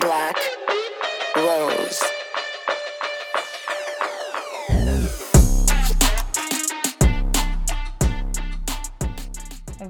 [0.00, 0.36] Black
[1.36, 2.04] Rose.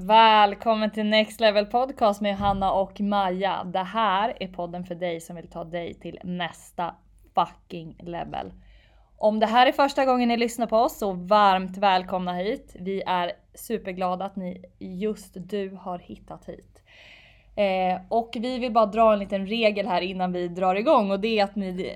[0.07, 3.63] Välkommen till Next Level Podcast med Hanna och Maja.
[3.63, 6.95] Det här är podden för dig som vill ta dig till nästa
[7.35, 8.53] fucking level.
[9.17, 12.75] Om det här är första gången ni lyssnar på oss så varmt välkomna hit.
[12.79, 16.74] Vi är superglada att ni, just du, har hittat hit.
[17.55, 21.19] Eh, och vi vill bara dra en liten regel här innan vi drar igång och
[21.19, 21.95] det är att ni,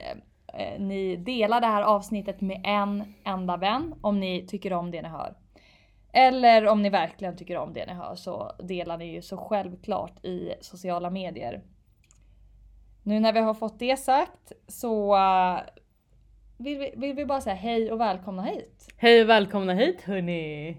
[0.54, 5.02] eh, ni delar det här avsnittet med en enda vän om ni tycker om det
[5.02, 5.34] ni hör.
[6.14, 10.26] Eller om ni verkligen tycker om det ni hör så delar ni ju så självklart
[10.26, 11.62] i sociala medier.
[13.04, 15.60] Nu när vi har fått det sagt så uh,
[16.58, 18.88] vill, vi, vill vi bara säga hej och välkomna hit.
[18.98, 20.78] Hej och välkomna hit hörni!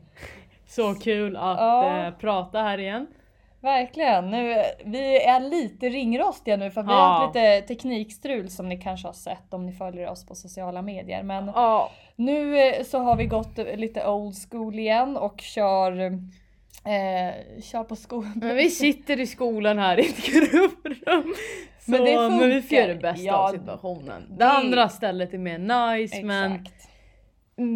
[0.66, 2.06] Så kul att Ja.
[2.06, 3.06] eh, prata här igen.
[3.62, 4.30] Verkligen.
[4.30, 7.04] Nu, vi är lite ringrostiga nu för vi har Ja.
[7.08, 11.22] haft lite teknikstrul som ni kanske har sett om ni följer oss på sociala medier.
[11.22, 16.00] Men Ja, nu eh, så har vi gått lite old school igen och kör,
[16.84, 18.32] eh, kör på skolan.
[18.34, 21.34] men vi sitter i skolan här i ett grupprum.
[21.80, 22.88] Så, Men det men vi får funkar.
[22.88, 24.26] det bästa Ja, av situationen.
[24.30, 25.58] Det, det- andra stället är mer
[25.98, 26.89] nice men Exakt.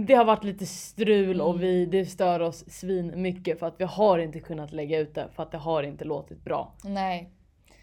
[0.07, 1.47] Det har varit lite strul Mm.
[1.47, 5.15] och vi, det stör oss svin mycket för att vi har inte kunnat lägga ut
[5.15, 6.73] det för att det har inte låtit bra.
[6.85, 7.31] Nej.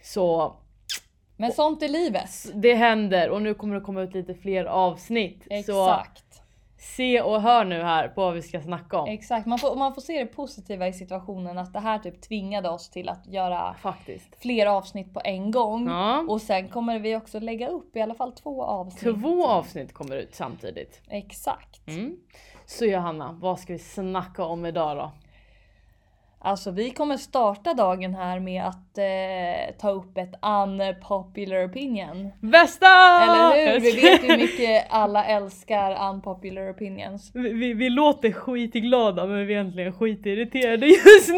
[0.03, 0.53] Så
[1.38, 2.29] Men sånt är livet.
[2.53, 5.44] det händer och nu kommer det komma ut lite fler avsnitt.
[5.44, 6.31] Så Exakt.
[6.82, 9.10] Se och hör nu här på vad vi ska snacka om.
[9.10, 9.48] Exakt.
[9.48, 12.90] Man får, man får se det positiva i situationen att det här typ tvingade oss
[12.90, 14.36] till att göra Faktiskt.
[14.42, 15.88] fler avsnitt på en gång.
[15.88, 16.26] Ja.
[16.30, 19.22] Och sen kommer vi också lägga upp i alla fall två avsnitt.
[19.22, 21.02] Två avsnitt kommer ut samtidigt.
[21.09, 21.88] Exakt.
[21.88, 22.18] Mm.
[22.66, 25.12] Så Johanna, vad ska vi snacka om idag då?
[26.44, 32.31] Alltså vi kommer starta dagen här med att eh, ta upp ett unpopular opinion.
[32.39, 32.86] Bästa!
[33.23, 33.80] Eller hur?
[33.80, 37.31] Vi vet hur mycket alla älskar unpopular opinions.
[37.34, 41.38] vi, vi, vi låter skitglada men vi är egentligen skitirriterade just nu.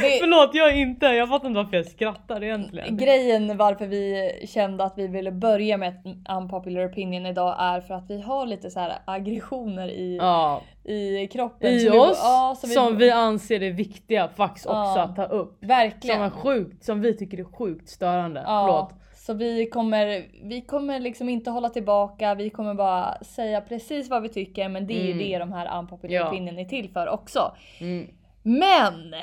[0.00, 2.96] Det- Förlåt jag är inte, jag fattar inte varför jag skrattar egentligen.
[2.96, 7.94] Grejen varför vi kände att vi ville börja med ett unpopular opinion idag är för
[7.94, 11.70] att vi har lite så här aggressioner i, Ja, i kroppen.
[11.70, 15.02] i vi- oss ja, så som vi anser är viktiga faktiskt också Ja.
[15.02, 15.64] att ta upp.
[15.64, 16.16] Verkligen.
[16.16, 18.42] Som är sjukt, som vi tycker är sjukt störande.
[18.46, 19.02] Ja, Förlåt.
[19.16, 24.22] så vi kommer, vi kommer liksom inte hålla tillbaka, vi kommer bara säga precis vad
[24.22, 25.18] vi tycker men det är ju Mm.
[25.18, 26.28] det de här unpopular Ja.
[26.28, 27.52] opinion är till för också.
[27.80, 28.06] Mm.
[28.42, 29.14] Men!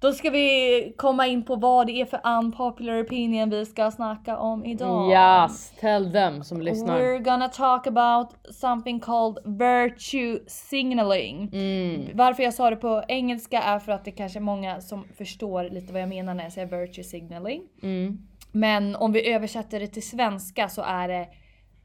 [0.00, 4.38] Då ska vi komma in på vad det är för unpopular opinion vi ska snacka
[4.38, 5.10] om idag.
[5.10, 7.00] Yes, tell them som lyssnar.
[7.00, 11.50] We're gonna talk about something called virtue signaling.
[11.52, 12.08] Mm.
[12.14, 15.70] Varför jag sa det på engelska är för att det kanske är många som förstår
[15.70, 17.62] lite vad jag menar när jag säger virtue signaling.
[17.82, 18.18] Mm.
[18.52, 21.28] Men om vi översätter det till svenska så är det,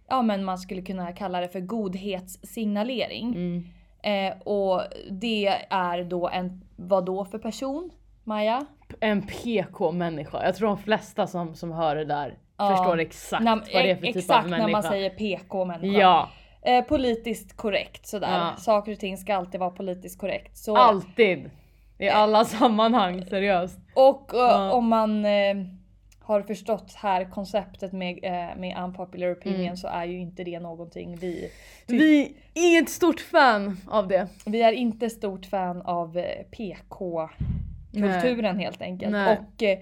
[0.10, 3.36] ja men man skulle kunna kalla det för godhetssignalering.
[3.36, 3.66] Mm.
[4.04, 7.92] Eh, och det är då en, vad då för person?
[8.26, 8.66] Maja?
[9.00, 10.46] En PK-människa.
[10.46, 12.70] Jag tror de flesta som, som hör det där Ja.
[12.78, 14.66] förstår exakt När- vad det är för typ exakt av människa.
[14.66, 16.00] när man säger PK-människa.
[16.00, 16.30] Ja,
[16.68, 18.38] Eh, politiskt korrekt sådär.
[18.38, 18.56] Ja.
[18.58, 20.58] Saker och ting ska alltid vara politiskt korrekt.
[20.58, 21.50] Så, alltid.
[21.98, 23.80] I alla sammanhang, seriöst.
[23.96, 24.72] Och eh, Ja.
[24.72, 25.56] om man eh,
[26.22, 29.78] har förstått här konceptet med, eh, med unpopular opinion Mm.
[29.78, 31.52] så är ju inte det någonting vi
[31.88, 34.28] Vi är inget stort fan av det.
[34.46, 36.18] Vi är inte stort fan av
[37.96, 39.12] eh, PK-kulturen helt enkelt.
[39.12, 39.38] Nej.
[39.38, 39.80] Och eh,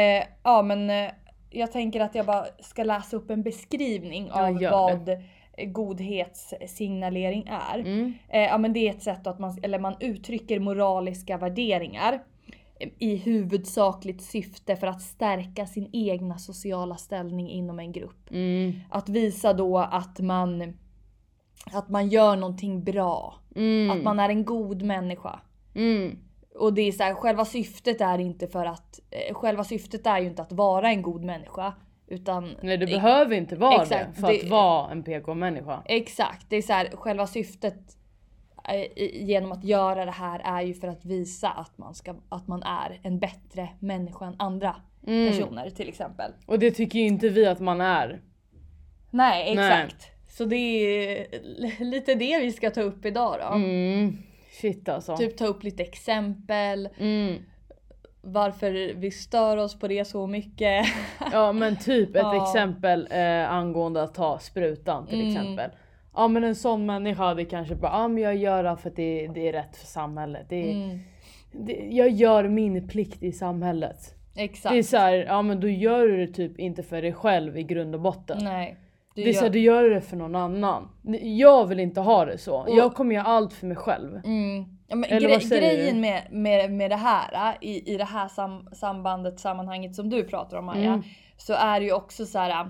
[0.00, 1.10] eh, ja men eh,
[1.50, 5.18] jag tänker att jag bara ska läsa upp en beskrivning Ja, av vad eh,
[5.66, 7.78] godhetssignalering är.
[7.78, 8.14] Mm.
[8.28, 12.22] Eh, ja men det är ett sätt att man, eller man uttrycker moraliska värderingar
[12.80, 18.30] eh, i huvudsakligt syfte för att stärka sin egna sociala ställning inom en grupp.
[18.30, 18.72] Mm.
[18.90, 20.78] Att visa då att man,
[21.72, 23.34] att man gör någonting bra.
[23.56, 23.90] Mm.
[23.90, 25.40] Att man är en god människa.
[25.74, 26.18] Mm.
[26.58, 30.18] Och det är så här, själva syftet är inte för att, eh, själva syftet är
[30.18, 31.74] ju inte att vara en god människa.
[32.06, 35.82] Utan Nej du behöver inte vara Exakt, det för det- att vara en PK-människa.
[35.84, 37.96] Exakt, det är så här, själva syftet
[38.68, 42.48] eh, genom att göra det här är ju för att visa att man, ska, att
[42.48, 44.76] man är en bättre människa än andra
[45.06, 45.30] Mm.
[45.30, 46.32] personer till exempel.
[46.46, 48.20] Och det tycker ju inte vi att man är.
[49.10, 49.66] Nej Nej.
[49.82, 50.06] exakt.
[50.28, 51.26] Så det är
[51.84, 53.54] lite det vi ska ta upp idag då.
[53.54, 54.18] Mm.
[54.60, 55.16] Shit alltså.
[55.16, 57.34] Typ ta upp lite exempel, Mm.
[58.20, 60.86] varför vi stör oss på det så mycket.
[61.32, 62.44] Ja men typ ett Ja.
[62.48, 65.32] exempel eh, angående att ta sprutan till Mm.
[65.36, 65.70] exempel.
[66.14, 68.96] Ja men en sån människa hade kanske bara, ja men jag gör det för att
[68.96, 70.46] det, det är rätt för samhället.
[70.48, 70.98] Det, Mm.
[71.52, 74.14] det, jag gör min plikt i samhället.
[74.36, 74.72] Exakt.
[74.72, 77.58] Det är så här, ja men då gör du det typ inte för dig själv
[77.58, 78.38] i grund och botten.
[78.44, 78.76] Nej.
[79.14, 80.88] Du det är gör- så här, du gör det för någon annan.
[81.22, 82.56] Jag vill inte ha det så.
[82.56, 84.20] Och- jag kommer göra allt för mig själv.
[84.24, 84.64] Mm.
[84.88, 86.00] Ja, men Eller gre- vad säger grejen du?
[86.00, 90.24] med, med, med det här äh, i, i det här sam, sambandet, sammanhanget som du
[90.24, 90.84] pratar om Maja.
[90.92, 91.02] Mm.
[91.36, 92.50] Så är det ju också så här.
[92.64, 92.66] äh,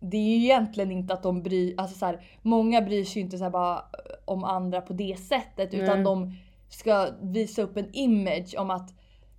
[0.00, 3.24] Det är ju egentligen inte att de bryr alltså så här, Många bryr sig ju
[3.24, 3.82] inte så bara äh,
[4.24, 6.04] om andra på det sättet utan Nej.
[6.04, 6.32] de
[6.68, 8.90] ska visa upp en image om att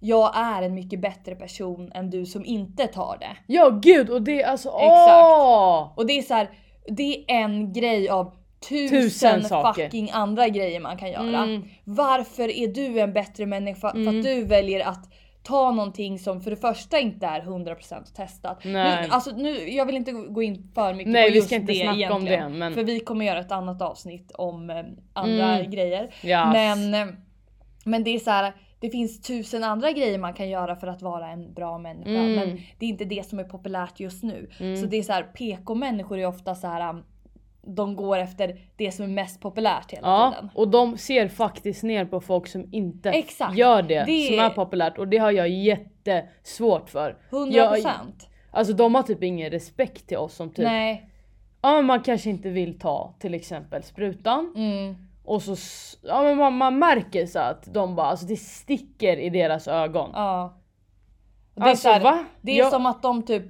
[0.03, 3.37] jag är en mycket bättre person än du som inte tar det.
[3.47, 5.23] Ja gud och det är alltså Exakt.
[5.23, 5.93] åh!
[5.95, 6.49] Och det är så här,
[6.87, 8.31] det är en grej av
[8.69, 9.83] tusen, Tusen saker.
[9.85, 11.43] fucking andra grejer man kan göra.
[11.43, 11.63] Mm.
[11.83, 14.17] Varför är du en bättre människa för Mm.
[14.17, 15.09] att du väljer att
[15.43, 18.59] ta någonting som för det första inte är 100% testat.
[18.63, 19.01] Nej.
[19.01, 21.55] Nu, alltså nu, jag vill inte gå in för mycket Nej, på vi just ska
[21.55, 22.51] inte det snacka om egentligen.
[22.51, 24.83] det, men- För vi kommer göra ett annat avsnitt om eh,
[25.13, 25.71] andra Mm.
[25.71, 26.03] grejer.
[26.23, 26.53] Yes.
[26.53, 27.13] Men, eh,
[27.85, 28.53] men det är så här.
[28.83, 32.09] Det finns tusen andra grejer man kan göra för att vara en bra människa.
[32.09, 32.35] Mm.
[32.35, 34.49] Men det är inte det som är populärt just nu.
[34.59, 34.77] Mm.
[34.77, 36.89] Så det är så här, PK-människor är ofta så här.
[36.89, 37.03] um,
[37.61, 40.49] De går efter det som är mest populärt hela Ja, tiden.
[40.55, 43.57] och de ser faktiskt ner på folk som inte Exakt.
[43.57, 47.17] gör det, Det- som är populärt och det har jag jättesvårt för.
[47.29, 47.51] 100%.
[47.55, 47.81] Jag,
[48.51, 51.09] alltså de har typ ingen respekt till oss som typ, Nej.
[51.61, 54.95] ja man kanske inte vill ta till exempel sprutan Mm.
[55.25, 55.55] Och så,
[56.03, 60.09] ja men man, man märker så att de bara, alltså det sticker i deras ögon.
[60.13, 60.53] Ja.
[61.55, 62.25] Det är, Alltså så här, va?
[62.41, 63.45] det är Jag- som att de typ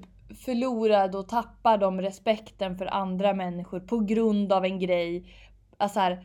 [0.45, 5.25] förlorar och tappar de respekten för andra människor på grund av en grej.
[5.77, 6.23] Alltså här,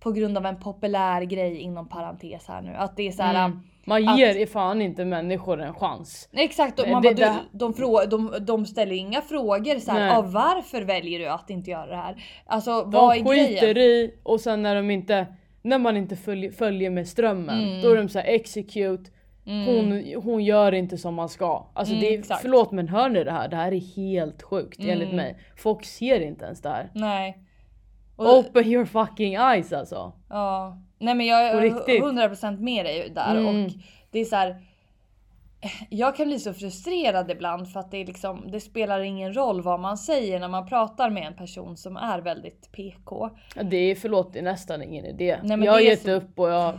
[0.00, 2.74] på grund av en populär grej inom parentes här nu.
[2.74, 3.44] Att det är så här.
[3.46, 3.60] Mm.
[3.84, 6.28] Man att- ger fan inte människor en chans.
[6.32, 9.90] Exakt, och man det- bara, det- du, de, frå, de, de ställer inga frågor så
[9.90, 10.10] här, Nej.
[10.16, 12.24] ah, varför väljer du att inte göra det här?
[12.46, 13.76] Alltså De vad är skiter grejen?
[14.10, 15.26] i och sen när de inte,
[15.62, 17.82] när man inte följer, följer med strömmen, Mm.
[17.82, 19.10] då är de så här execute,
[19.46, 19.66] Mm.
[19.66, 21.66] hon, hon gör inte som man ska.
[21.74, 22.42] Alltså Mm, det är, exakt.
[22.42, 23.48] förlåt men hör ni det här?
[23.48, 25.16] Det här är helt sjukt enligt Mm.
[25.16, 25.36] mig.
[25.56, 26.90] Folk ser inte ens det här.
[26.94, 27.38] Nej.
[28.20, 30.12] Och, Open your fucking eyes alltså.
[30.28, 30.78] ja.
[30.98, 32.02] Nej men jag är riktigt.
[32.02, 33.64] 100% med dig där Mm.
[33.64, 33.70] och
[34.10, 34.56] det är så här.
[35.90, 39.62] Jag kan bli så frustrerad ibland för att det, är liksom, det spelar ingen roll
[39.62, 43.30] vad man säger när man pratar med en person som är väldigt PK.
[43.56, 45.38] Ja, Det är förlåt, det är nästan ingen idé.
[45.42, 46.74] Nej, jag har gett så- upp och jag...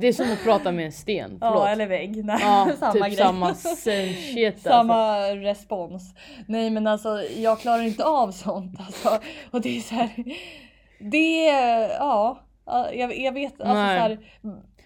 [0.00, 1.36] Det är som att prata med en sten.
[1.40, 1.88] Förlåt.
[1.90, 2.24] vägg.
[2.24, 3.16] Nej, Ja, samma typ grej.
[3.16, 4.68] samma shit alltså.
[4.68, 6.14] Samma respons.
[6.46, 9.08] Nej men alltså jag klarar inte av sånt alltså.
[9.50, 10.10] Och det är så här.
[11.00, 11.46] Det
[11.98, 12.38] ja.
[12.92, 13.98] Jag, jag vet alltså så Nej.
[13.98, 14.18] här,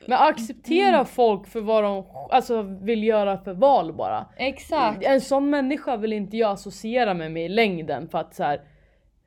[0.06, 4.26] Men acceptera folk för vad de alltså, vill göra för val bara.
[4.37, 5.05] Exakt.
[5.05, 8.61] En sån människa vill inte jag associera mig med i längden för att så här,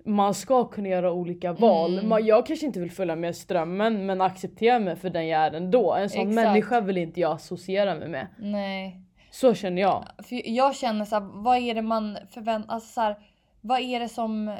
[0.06, 1.94] man ska kunna göra olika val.
[1.94, 2.10] Mm.
[2.10, 5.51] Man, jag kanske inte vill följa med strömmen men acceptera mig för den jag är
[5.51, 5.94] ändå.
[5.94, 6.36] En sån Exakt.
[6.36, 8.28] människa vill inte jag associera mig med.
[8.40, 9.01] Nej.
[9.31, 10.04] Så känner jag.
[10.24, 13.16] För jag känner så här, vad är det man förväntar alltså så här,
[13.62, 14.56] Vad är det som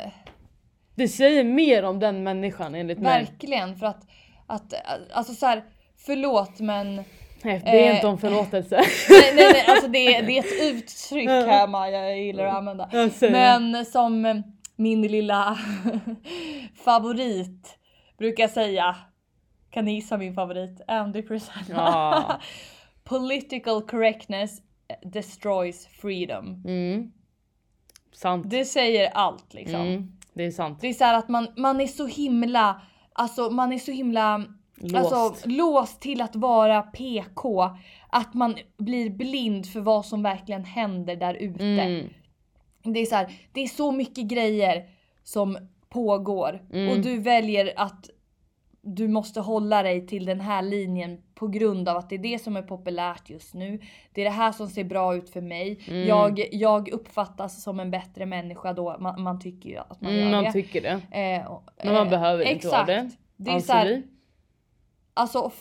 [0.98, 3.20] Det säger mer om den människan enligt mig.
[3.26, 4.08] verkligen för att,
[4.48, 4.74] att
[5.14, 5.64] alltså så här,
[5.98, 6.96] förlåt men
[7.42, 8.76] Nej, det är Eh, inte om förlåtelse.
[9.10, 12.56] nej, nej, nej alltså det, är- det är ett uttryck här Maja jag gillar att
[12.56, 12.90] använda.
[13.22, 14.44] Men som
[14.76, 15.58] min lilla
[16.86, 17.78] favorit
[18.18, 18.96] brukar säga.
[19.72, 20.82] Kan ni gissa min favorit?
[20.88, 21.56] Andy Priscilla.
[21.70, 22.40] Ja.
[23.04, 24.62] Political correctness
[25.04, 26.64] destroys freedom.
[26.66, 27.12] Mm.
[28.14, 28.50] Sant.
[28.50, 29.82] Det säger allt liksom.
[29.82, 30.17] Mm.
[30.38, 30.82] Det är sant.
[30.82, 32.82] Det är så här att man, man är så himla,
[33.14, 34.46] alltså man är så himla
[34.80, 35.14] Låst.
[35.14, 37.70] Alltså, låst till att vara PK.
[38.10, 41.64] Att man blir blind för vad som verkligen händer där ute.
[41.64, 42.10] Mm.
[42.84, 44.84] Det är så här, det är så mycket grejer
[45.24, 45.58] som
[45.90, 46.90] pågår Mm.
[46.90, 48.10] och du väljer att
[48.96, 52.40] du måste hålla dig till den här linjen på grund av att det är det
[52.40, 53.80] som är populärt just nu.
[54.14, 55.80] Det är det här som ser bra ut för mig.
[55.88, 56.08] Mm.
[56.08, 58.96] Jag, jag uppfattas som en bättre människa då.
[59.00, 60.52] Man, man tycker ju att man Mm, gör man det.
[60.52, 61.18] tycker det.
[61.22, 63.10] Eh, och- Men man eh, behöver inte vara det.
[63.38, 64.04] Det är Anser så här, vi.
[65.14, 65.52] alltså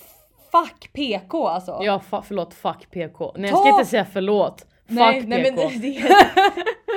[0.52, 1.78] fuck PK alltså.
[1.82, 3.32] Ja fa- förlåt, fuck PK.
[3.36, 4.60] Nej Ta- jag ska inte säga förlåt.
[4.60, 5.28] Fuck nej, PK.
[5.28, 6.02] nej men det,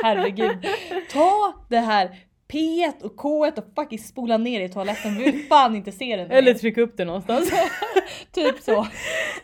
[0.03, 0.65] herregud.
[1.13, 2.17] Ta det här
[2.51, 5.15] P och K och fucking spola ner i toaletten.
[5.15, 6.31] Vi vill fan inte se den.
[6.31, 6.59] Eller mer.
[6.59, 7.51] tryck upp det någonstans.
[8.31, 8.87] typ så.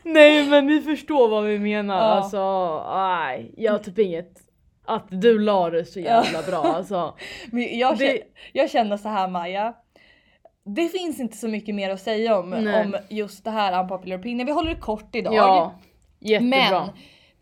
[0.04, 1.96] nej men ni förstår vad vi menar.
[1.96, 2.02] Ja.
[2.02, 3.54] Alltså, nej.
[3.58, 4.32] Jag har typ inget.
[4.88, 7.16] Att du la det så jävla bra alltså.
[7.52, 8.20] Men jag, Det- känner,
[8.54, 9.74] jag känner så här Maja.
[10.76, 12.86] Det finns inte så mycket mer att säga om, Nej.
[12.86, 14.46] om just det här unpopular opinion.
[14.46, 15.34] Vi håller det kort idag.
[15.34, 15.74] Ja,
[16.20, 16.50] jättebra.
[16.50, 16.90] Men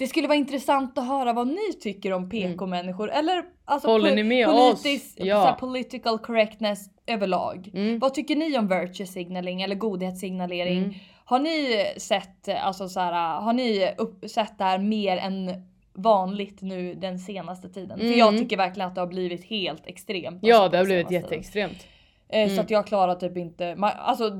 [0.03, 3.11] det skulle vara intressant att höra vad ni tycker om PK-människor.
[3.11, 4.01] Eller alltså Mm.
[4.01, 5.13] Håller ni med politis- oss?
[5.17, 5.57] Ja.
[5.59, 7.71] political correctness överlag.
[7.73, 7.99] Mm.
[7.99, 10.77] Vad tycker ni om virtue signaling eller godhetssignalering?
[10.77, 10.93] Mm.
[11.25, 15.51] Har ni sett, alltså så här, har ni upp, sett det här mer än
[15.93, 17.99] vanligt nu den senaste tiden?
[17.99, 18.41] För jag Mm.
[18.41, 20.39] tycker verkligen att det har blivit helt extremt.
[20.41, 21.87] Ja alltså, det har blivit jätteextremt.
[22.29, 22.65] Eh, Så Mm.
[22.65, 24.31] att jag klarar typ inte, man, alltså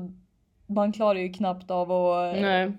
[0.66, 2.72] man klarar ju knappt av att Nej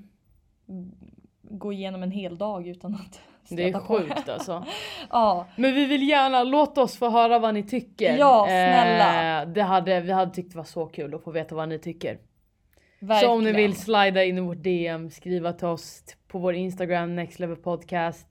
[1.59, 4.65] gå igenom en hel dag utan att det är sjukt alltså.
[5.09, 8.17] Ja, Men vi vill gärna, låt oss få höra vad ni tycker.
[8.17, 9.41] Ja, snälla.
[9.41, 11.79] Eh, det hade, vi hade tyckt det var så kul att få veta vad ni
[11.79, 12.19] tycker.
[12.99, 13.31] verkligen.
[13.31, 17.15] Så om ni vill slida in i vårt DM, skriva till oss på vår Instagram
[17.15, 18.27] Next Level Podcast.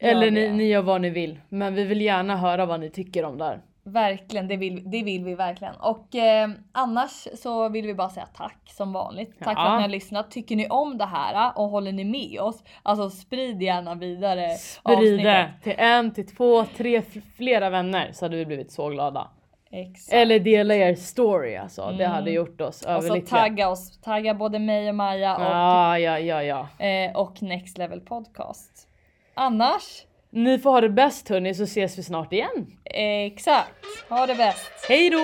[0.00, 0.52] Eller ni, det.
[0.52, 1.40] ni gör vad ni vill.
[1.48, 3.60] Men vi vill gärna höra vad ni tycker om det här.
[3.92, 5.74] Verkligen, det vill, det vill vi verkligen.
[5.74, 9.34] Och eh, annars så vill vi bara säga tack som vanligt.
[9.40, 10.30] Tack för att ni har lyssnat.
[10.30, 12.62] Tycker ni om det här eh, och håller ni med oss?
[12.82, 17.02] Alltså sprid gärna vidare Sprid det till en, till två, tre,
[17.36, 19.28] flera vänner så hade vi blivit så glada.
[19.70, 20.12] Exakt.
[20.14, 21.86] Eller dela er story alltså.
[21.86, 22.10] Det Mm.
[22.10, 23.40] hade gjort oss och så överlyckliga.
[23.42, 24.00] tagga oss.
[24.00, 26.86] Tagga både mig och Maja och, Ja, ja, ja, ja.
[26.86, 28.88] eh, och Next Level Podcast.
[29.34, 29.82] Annars,
[30.30, 32.66] Ni får ha det bäst hörni så ses vi snart igen.
[32.84, 33.84] exakt.
[34.08, 34.86] Ha det bäst.
[34.88, 35.18] Hej då!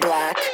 [0.00, 0.51] Black